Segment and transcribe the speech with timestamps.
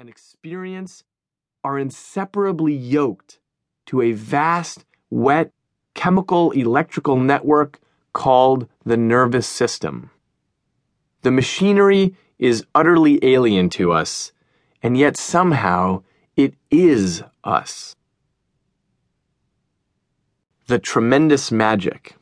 [0.00, 1.04] and experience
[1.62, 3.38] are inseparably yoked
[3.84, 5.52] to a vast, wet,
[5.92, 7.78] chemical electrical network
[8.14, 10.08] called the nervous system.
[11.20, 14.32] The machinery is utterly alien to us,
[14.82, 16.02] and yet somehow
[16.34, 17.94] it is us.
[20.66, 22.16] The Tremendous Magic.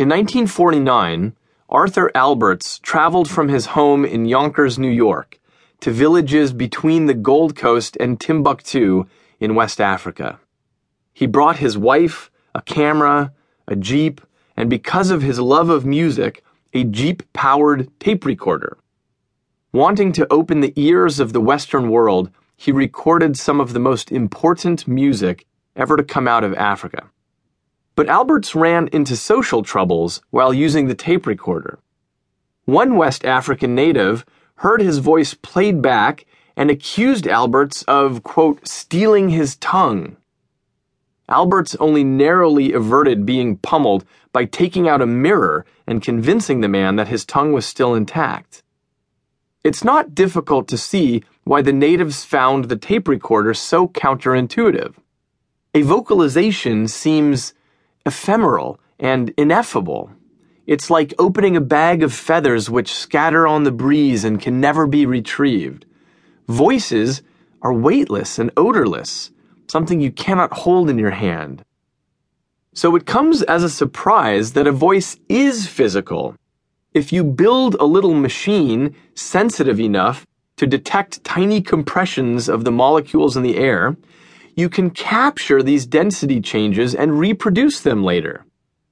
[0.00, 1.36] In 1949,
[1.68, 5.38] Arthur Alberts traveled from his home in Yonkers, New York,
[5.80, 9.06] to villages between the Gold Coast and Timbuktu
[9.40, 10.38] in West Africa.
[11.12, 13.32] He brought his wife, a camera,
[13.66, 14.20] a Jeep,
[14.56, 16.42] and because of his love of music,
[16.72, 18.78] a Jeep powered tape recorder.
[19.72, 24.10] Wanting to open the ears of the Western world, he recorded some of the most
[24.10, 27.10] important music ever to come out of Africa.
[27.94, 31.78] But Alberts ran into social troubles while using the tape recorder.
[32.64, 34.24] One West African native
[34.58, 36.26] heard his voice played back
[36.56, 40.16] and accused Alberts of, quote, stealing his tongue.
[41.28, 46.96] Alberts only narrowly averted being pummeled by taking out a mirror and convincing the man
[46.96, 48.62] that his tongue was still intact.
[49.62, 54.94] It's not difficult to see why the natives found the tape recorder so counterintuitive.
[55.74, 57.54] A vocalization seems
[58.04, 60.10] ephemeral and ineffable.
[60.68, 64.86] It's like opening a bag of feathers which scatter on the breeze and can never
[64.86, 65.86] be retrieved.
[66.46, 67.22] Voices
[67.62, 69.30] are weightless and odorless,
[69.66, 71.64] something you cannot hold in your hand.
[72.74, 76.36] So it comes as a surprise that a voice is physical.
[76.92, 80.26] If you build a little machine sensitive enough
[80.58, 83.96] to detect tiny compressions of the molecules in the air,
[84.54, 88.44] you can capture these density changes and reproduce them later.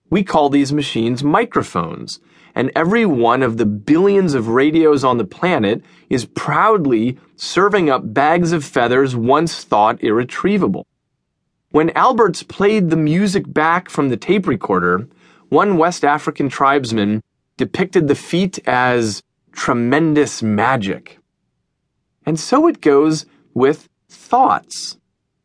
[0.09, 2.21] We call these machines microphones,
[2.55, 8.15] and every one of the billions of radios on the planet is proudly serving up
[8.15, 10.87] bags of feathers once thought irretrievable.
[11.71, 15.09] When Alberts played the music back from the tape recorder,
[15.49, 17.23] one West African tribesman
[17.57, 19.23] depicted the feat as
[19.53, 21.19] tremendous magic.
[22.25, 24.99] And so it goes with thoughts.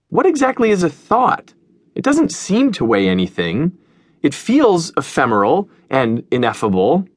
[0.09, 1.53] What exactly is a thought?
[1.95, 3.77] It doesn't seem to weigh anything.
[4.21, 7.07] It feels ephemeral and ineffable.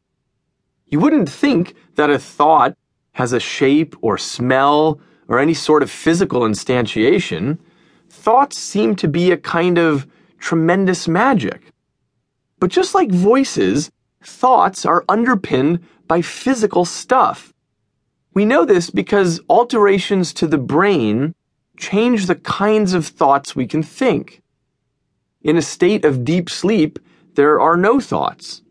[0.86, 2.76] You wouldn't think that a thought
[3.12, 7.58] has a shape or smell or any sort of physical instantiation.
[8.08, 10.06] Thoughts seem to be a kind of
[10.38, 11.72] tremendous magic.
[12.58, 13.90] But just like voices,
[14.22, 17.52] thoughts are underpinned by physical stuff.
[18.34, 21.34] We know this because alterations to the brain
[21.76, 24.42] change the kinds of thoughts we can think.
[25.44, 26.98] In a state of deep sleep,
[27.34, 28.62] there are no thoughts.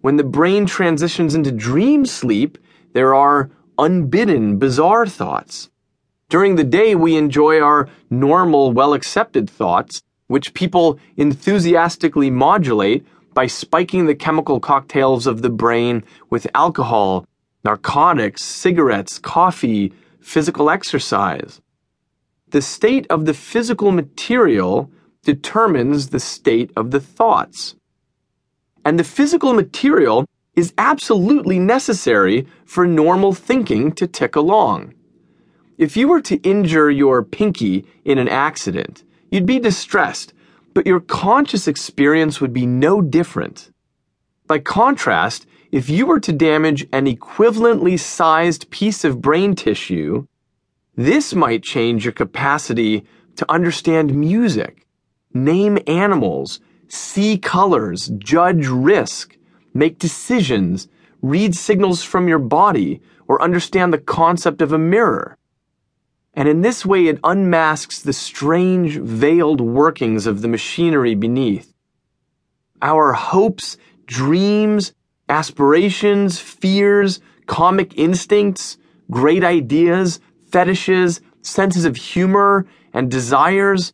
[0.00, 2.58] When the brain transitions into dream sleep,
[2.94, 3.48] there are
[3.78, 5.70] unbidden, bizarre thoughts.
[6.28, 13.46] During the day, we enjoy our normal, well accepted thoughts, which people enthusiastically modulate by
[13.46, 17.24] spiking the chemical cocktails of the brain with alcohol,
[17.62, 21.60] narcotics, cigarettes, coffee, physical exercise.
[22.48, 24.90] The state of the physical material
[25.26, 27.74] determines the state of the thoughts.
[28.84, 34.94] And the physical material is absolutely necessary for normal thinking to tick along.
[35.76, 40.32] If you were to injure your pinky in an accident, you'd be distressed,
[40.72, 43.70] but your conscious experience would be no different.
[44.46, 50.26] By contrast, if you were to damage an equivalently sized piece of brain tissue,
[50.94, 53.04] this might change your capacity
[53.34, 54.85] to understand music,
[55.44, 59.36] name animals, see colors, judge risk,
[59.74, 60.88] make decisions,
[61.22, 65.36] read signals from your body, or understand the concept of a mirror.
[66.34, 71.72] And in this way, it unmasks the strange, veiled workings of the machinery beneath.
[72.82, 74.92] Our hopes, dreams,
[75.28, 78.76] aspirations, fears, comic instincts,
[79.10, 80.20] great ideas,
[80.50, 83.92] fetishes, senses of humor, and desires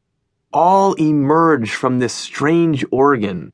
[0.53, 3.53] all emerge from this strange organ.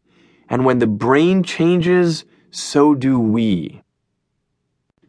[0.48, 3.82] And when the brain changes, so do we.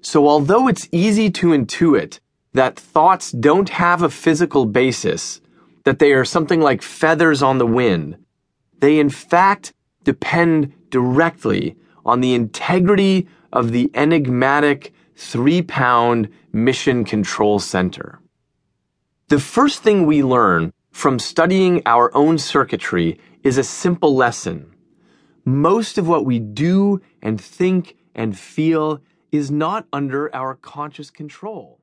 [0.02, 2.20] So although it's easy to intuit
[2.54, 5.42] that thoughts don't have a physical basis,
[5.84, 8.18] that they are something like feathers on the wind,
[8.80, 11.76] they in fact depend directly
[12.06, 18.20] on the integrity of the enigmatic three pound mission control center.
[19.28, 24.74] The first thing we learn from studying our own circuitry is a simple lesson.
[25.46, 29.02] Most of what we do and think and feel
[29.32, 31.79] is not under our conscious control.